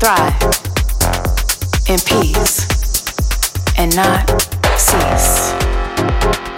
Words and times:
thrive 0.00 0.32
in 1.90 1.98
peace 2.00 2.64
and 3.76 3.94
not 3.94 4.26
cease. 4.78 6.49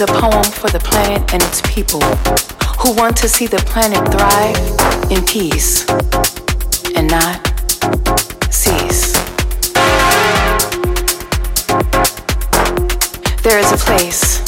a 0.00 0.06
poem 0.06 0.44
for 0.44 0.70
the 0.70 0.78
planet 0.78 1.20
and 1.34 1.42
its 1.42 1.60
people 1.62 2.00
who 2.78 2.94
want 2.94 3.14
to 3.14 3.28
see 3.28 3.46
the 3.46 3.58
planet 3.66 4.00
thrive 4.10 4.56
in 5.10 5.22
peace 5.26 5.86
and 6.96 7.06
not 7.10 7.36
cease. 8.50 9.12
There 13.42 13.58
is 13.58 13.72
a 13.72 13.76
place, 13.76 14.40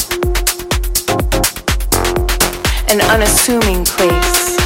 an 2.89 3.03
unassuming 3.11 3.85
place, 3.85 4.57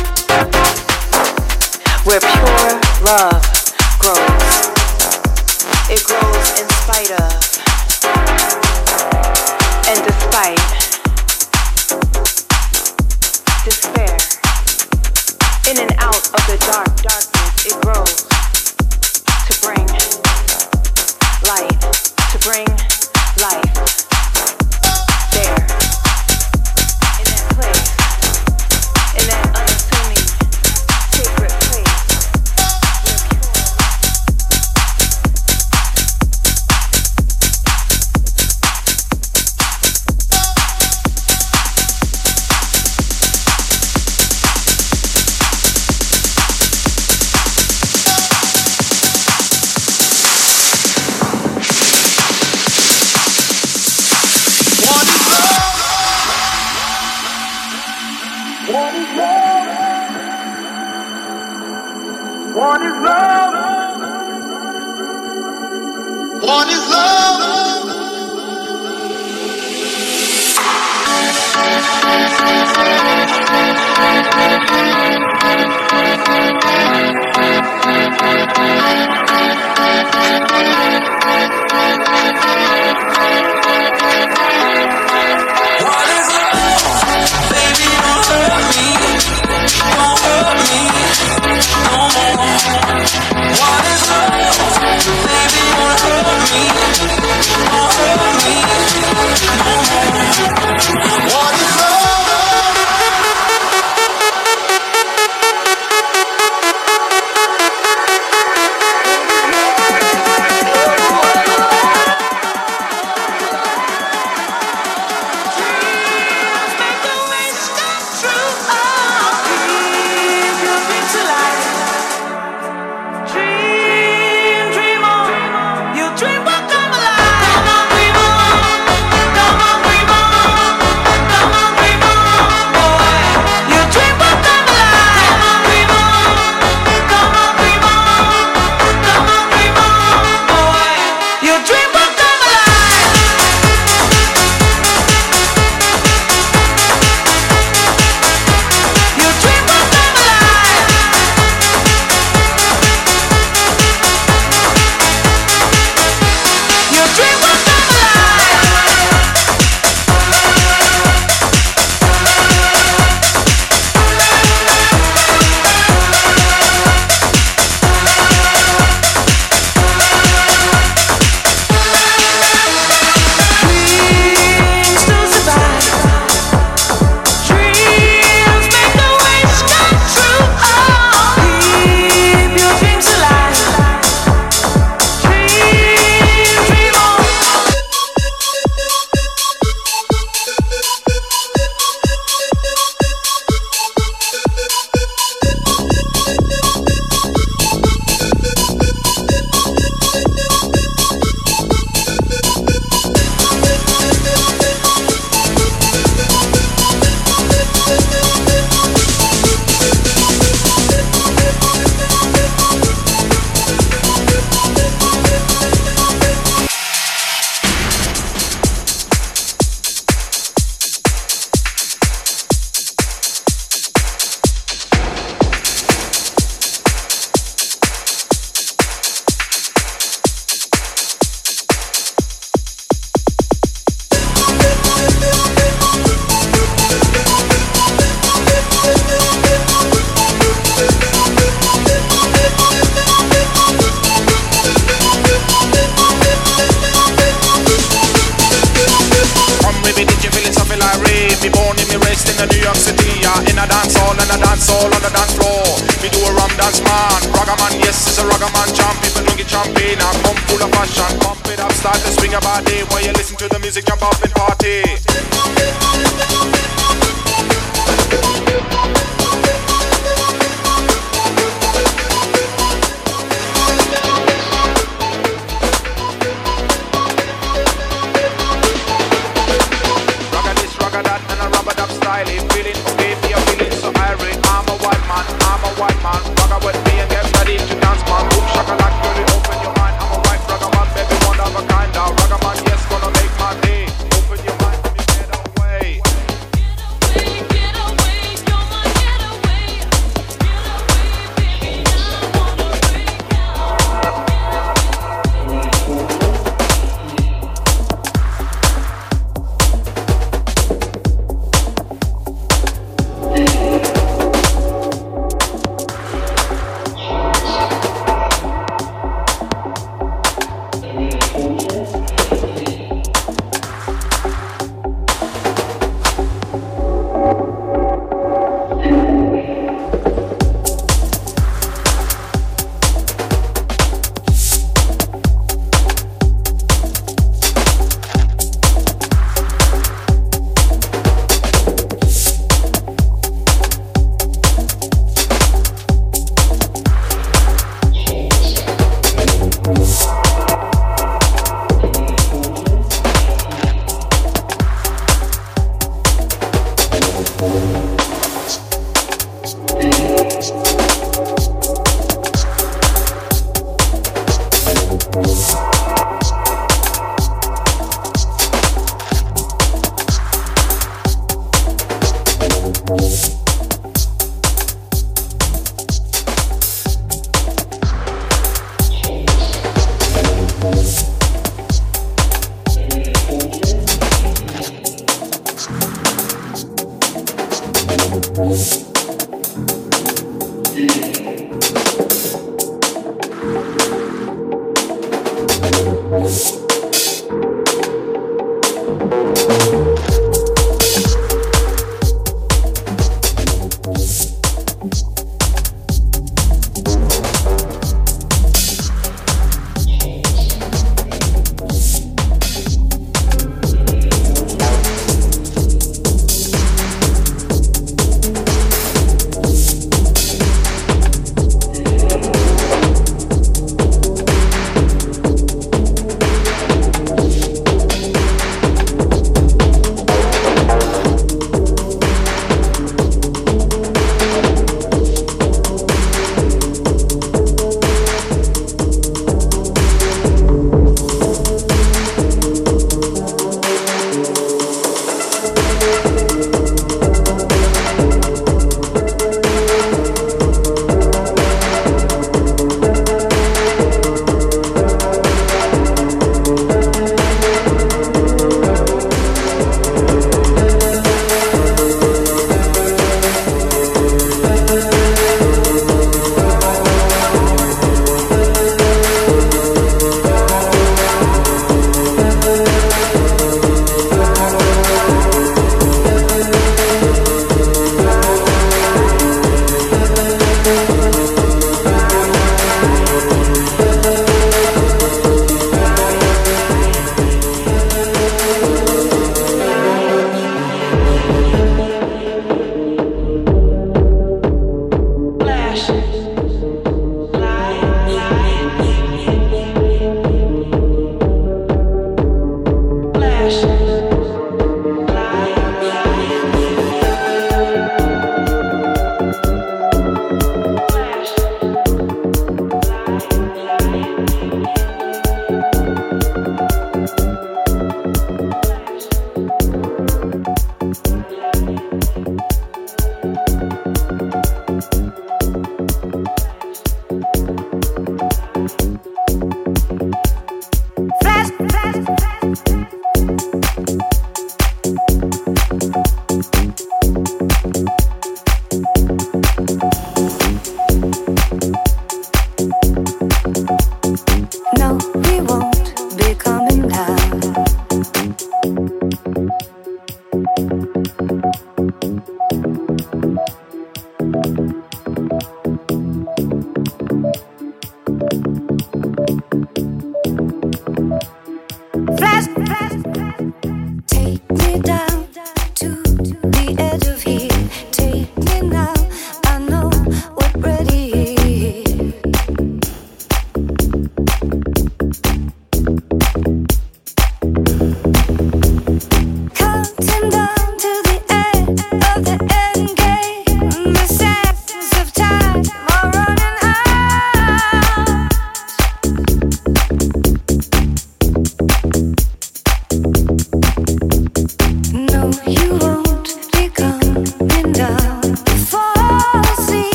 where 2.05 2.21
pure 2.21 2.81
love 3.03 3.36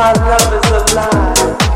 My 0.00 0.12
love 0.12 0.64
is 0.64 0.92
alive. 0.94 1.69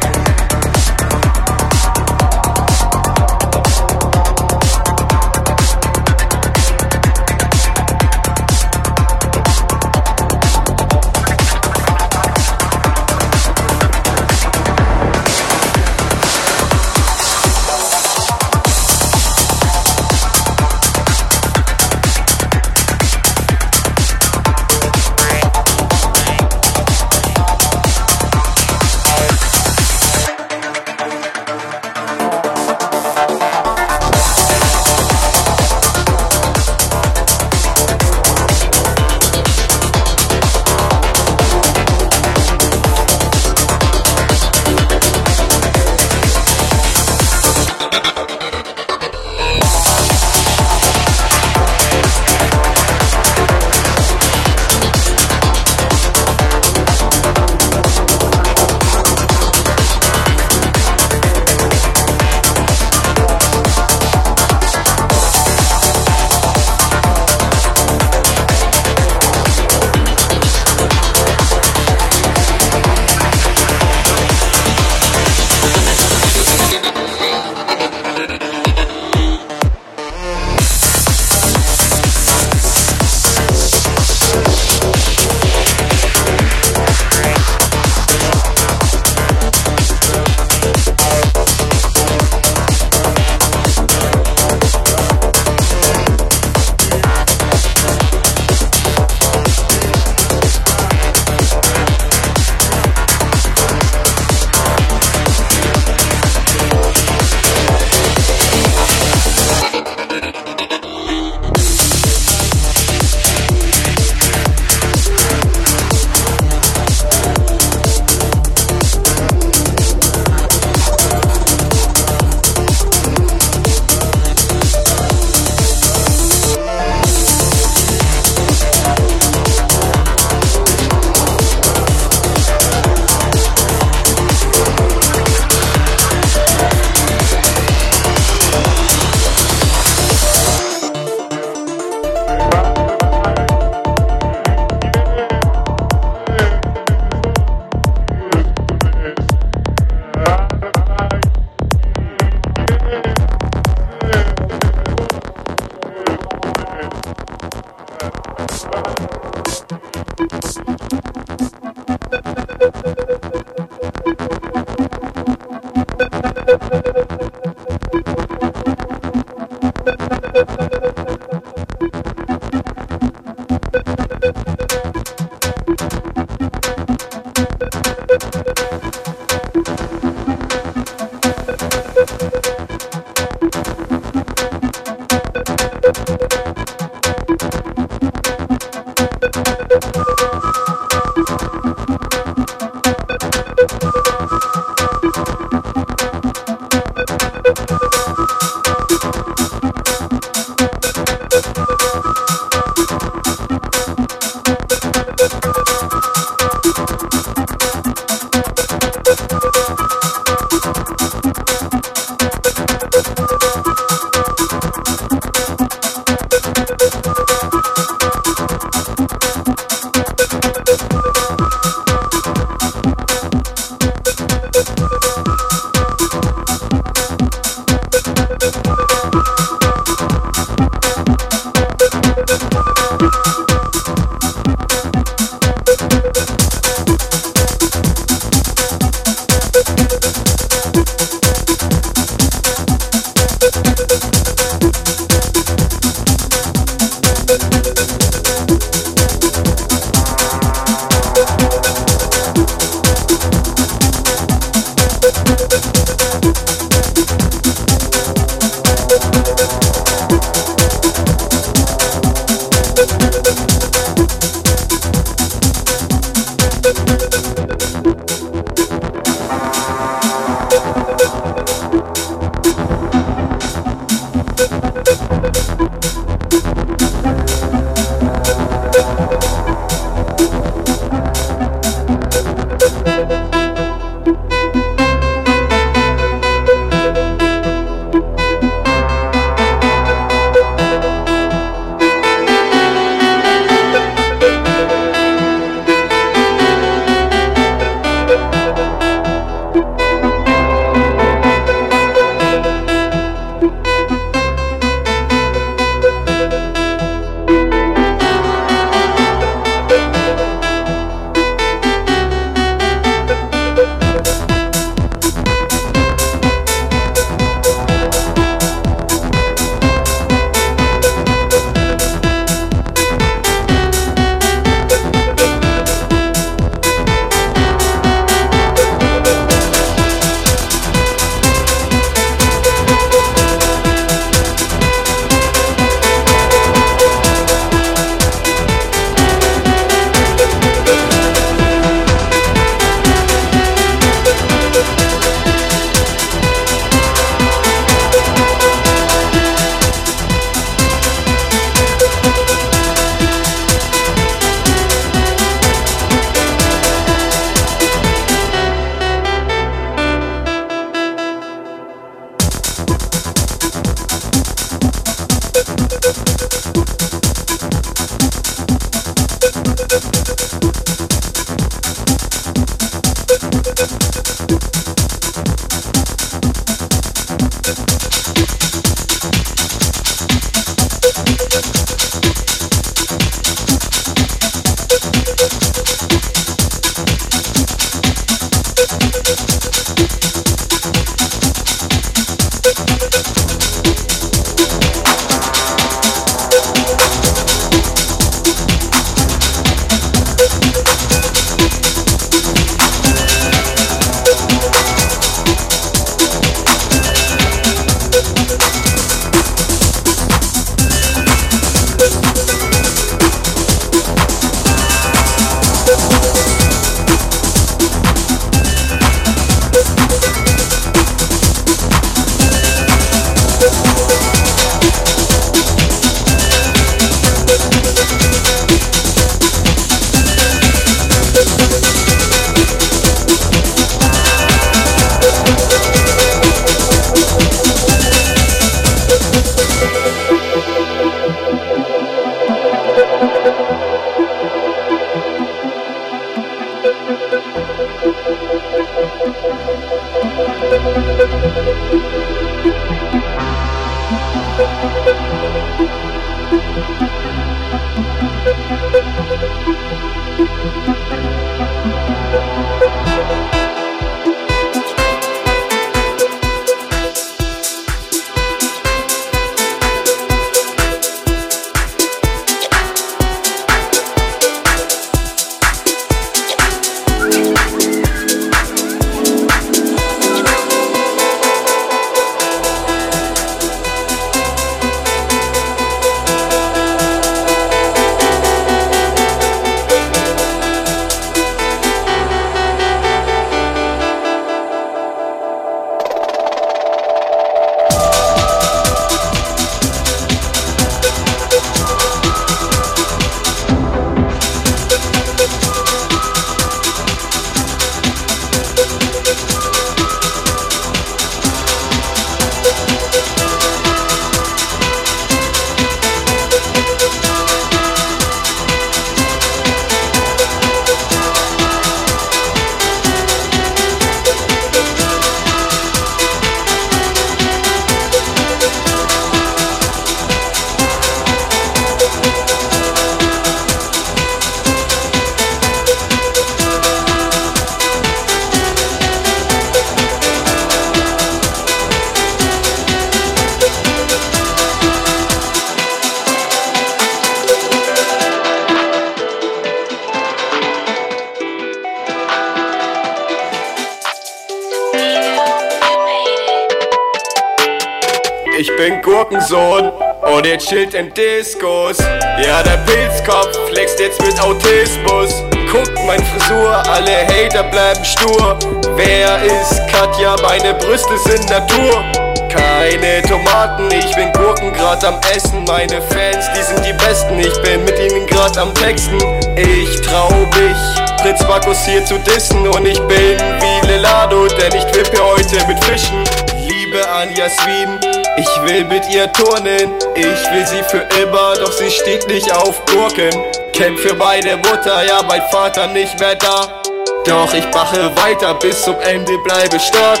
Bin 559.24 559.36
Gurkensohn 559.36 559.72
und 560.14 560.26
ihr 560.26 560.38
chillt 560.38 560.74
in 560.74 560.92
Diskos. 560.94 561.78
Ja, 561.78 562.42
der 562.42 562.58
Pilzkopf 562.58 563.36
flext 563.48 563.80
jetzt 563.80 564.00
mit 564.02 564.20
Autismus. 564.20 565.22
Guckt 565.50 565.78
mein 565.86 566.02
Frisur, 566.04 566.50
alle 566.68 567.06
Hater 567.06 567.44
bleiben 567.44 567.84
stur. 567.84 568.38
Wer 568.76 569.22
ist 569.24 569.60
Katja? 569.68 570.16
Meine 570.22 570.54
Brüste 570.54 570.98
sind 570.98 571.28
Natur. 571.30 571.84
Keine 572.28 573.02
Tomaten, 573.02 573.70
ich 573.70 573.94
bin 573.94 574.12
Gurken 574.12 574.52
grad 574.52 574.84
am 574.84 574.98
Essen. 575.14 575.44
Meine 575.44 575.80
Fans, 575.80 576.26
die 576.36 576.42
sind 576.42 576.64
die 576.66 576.72
Besten, 576.72 577.18
ich 577.20 577.40
bin 577.42 577.64
mit 577.64 577.78
ihnen 577.78 578.06
grad 578.06 578.36
am 578.36 578.52
Texten. 578.54 578.98
Ich 579.36 579.80
trau 579.82 580.08
mich, 580.10 581.00
Prinz 581.00 581.20
Markus 581.28 581.64
hier 581.64 581.84
zu 581.84 581.98
dissen. 581.98 582.48
Und 582.48 582.66
ich 582.66 582.80
bin 582.80 583.18
wie 583.18 583.66
Lelado, 583.66 584.26
denn 584.26 584.52
ich 584.56 584.64
trippe 584.64 584.98
heute 585.02 585.46
mit 585.46 585.62
Fischen. 585.64 586.02
Liebe 586.48 586.88
an 586.88 587.14
Jasmin, 587.14 587.78
ich 588.16 588.42
will 588.42 588.64
mit 588.64 588.88
ihr 588.90 589.10
turnen. 589.12 589.72
Ich 589.94 590.30
will 590.32 590.46
sie 590.46 590.62
für 590.68 590.86
immer, 591.02 591.34
doch 591.36 591.52
sie 591.52 591.70
steht 591.70 592.06
nicht 592.08 592.32
auf 592.32 592.64
Gurken. 592.66 593.10
Kämpf 593.52 593.80
für 593.82 593.94
meine 593.94 594.36
Mutter, 594.36 594.84
ja, 594.86 595.00
mein 595.08 595.22
Vater 595.30 595.66
nicht 595.68 595.98
mehr 596.00 596.14
da. 596.16 596.62
Doch 597.06 597.32
ich 597.34 597.46
mache 597.52 597.94
weiter, 597.96 598.34
bis 598.34 598.62
zum 598.62 598.80
Ende 598.80 599.12
bleibe 599.24 599.58
stark. 599.60 600.00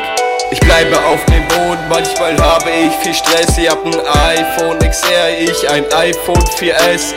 Ich 0.50 0.60
bleibe 0.60 0.96
auf 1.06 1.24
dem 1.26 1.46
Boden, 1.48 1.88
manchmal 1.88 2.36
habe 2.38 2.70
ich 2.70 2.92
viel 3.02 3.14
Stress. 3.14 3.58
Ich 3.58 3.68
hab 3.68 3.84
ein 3.84 3.94
iPhone 3.94 4.78
XR, 4.78 5.38
ich 5.40 5.68
ein 5.68 5.84
iPhone 5.92 6.44
4S. 6.58 7.14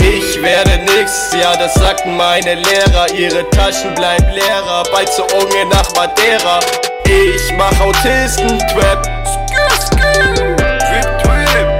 Ich 0.00 0.40
werde 0.42 0.78
nix, 0.96 1.32
ja, 1.40 1.56
das 1.56 1.74
sagten 1.74 2.16
meine 2.16 2.54
Lehrer. 2.54 3.10
Ihre 3.14 3.48
Taschen 3.50 3.94
bleiben 3.94 4.30
leerer, 4.30 4.84
bald 4.92 5.12
zur 5.12 5.26
Unge 5.34 5.66
nach 5.70 5.92
Madeira. 5.94 6.60
Ich 7.04 7.52
mach 7.56 7.80
Autisten-Trap. 7.80 9.35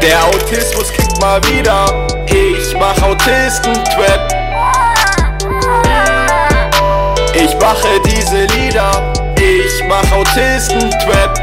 Der 0.07 0.25
Autismus 0.25 0.93
kickt 0.93 1.21
mal 1.21 1.43
wieder. 1.49 2.07
Ich 2.29 2.73
mach 2.79 2.97
Autisten-Trap. 3.03 4.33
Ich 7.35 7.59
mache 7.59 7.89
diese 8.05 8.45
Lieder. 8.57 9.13
Ich 9.37 9.83
mach 9.89 10.09
Autisten-Trap. 10.13 11.35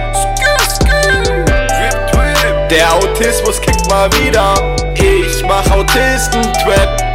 Der 2.69 2.94
Autismus 2.94 3.60
kickt 3.60 3.85
mal 3.90 4.10
wieder. 4.14 4.53
Ich 4.95 5.44
mach 5.45 5.69
Autisten-Trap. 5.69 7.12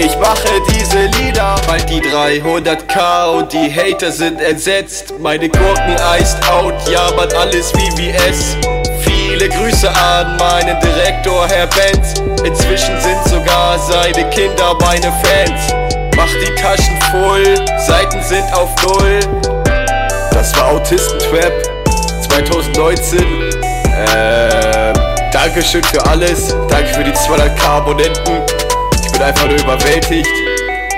Ich 0.00 0.16
mache 0.18 0.48
diese 0.72 1.06
Lieder, 1.18 1.56
bald 1.66 1.90
die 1.90 2.00
300k 2.00 3.36
und 3.36 3.52
die 3.52 3.68
Hater 3.68 4.12
sind 4.12 4.40
entsetzt. 4.40 5.12
Meine 5.18 5.48
Gurken 5.48 5.96
iced 6.16 6.38
out, 6.48 6.74
ja 6.88 7.10
man 7.16 7.28
alles 7.32 7.72
VVS. 7.72 8.56
Viele 9.02 9.48
Grüße 9.48 9.90
an 9.90 10.36
meinen 10.36 10.78
Direktor 10.80 11.48
Herr 11.48 11.66
Benz. 11.66 12.14
Inzwischen 12.44 13.00
sind 13.00 13.24
sogar 13.24 13.76
seine 13.76 14.30
Kinder 14.30 14.76
meine 14.80 15.12
Fans. 15.20 15.74
Mach 16.16 16.28
die 16.28 16.54
Taschen 16.54 17.00
voll, 17.10 17.56
Seiten 17.78 18.22
sind 18.22 18.44
auf 18.54 18.70
Null. 18.84 19.18
Das 20.30 20.56
war 20.56 20.74
Autistentrap 20.74 21.52
2019. 22.28 23.50
Ähm, 24.14 24.94
Dankeschön 25.32 25.82
für 25.82 26.06
alles. 26.06 26.54
Danke 26.68 26.94
für 26.94 27.02
die 27.02 27.10
200k 27.12 27.66
Abonnenten. 27.66 28.47
Bin 29.18 29.26
einfach 29.26 29.48
nur 29.48 29.58
überwältigt. 29.58 30.28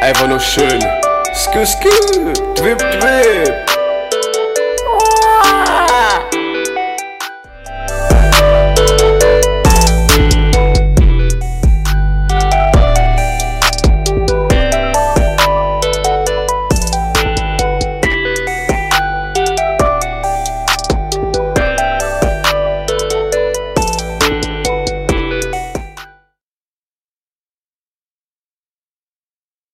Einfach 0.02 0.28
nur 0.28 0.40
schön. 0.40 0.78
Skü 1.32 1.64
skü, 1.64 1.88
dwip 2.54 2.78
dwip. 2.78 3.69